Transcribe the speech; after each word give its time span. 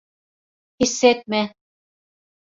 Hissetme. 0.79 1.41